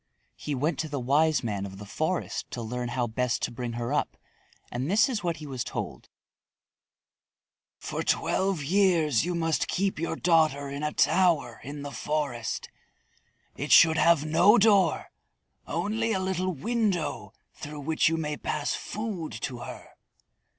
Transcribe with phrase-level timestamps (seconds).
[0.35, 3.73] He went to the Wise Man of the Forest to learn how best to bring
[3.73, 4.17] her up,
[4.71, 6.09] and this is what he was told:
[7.77, 12.67] "For twelve years you must keep your daughter in a tower in the forest.
[13.55, 15.11] It should have no door,
[15.67, 19.89] only a little window through which you may pass food to her.